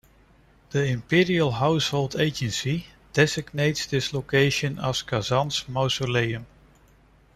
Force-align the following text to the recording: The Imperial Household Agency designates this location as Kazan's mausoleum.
The 0.71 0.85
Imperial 0.87 1.51
Household 1.51 2.15
Agency 2.15 2.87
designates 3.13 3.85
this 3.85 4.11
location 4.15 4.79
as 4.79 5.03
Kazan's 5.03 5.69
mausoleum. 5.69 6.47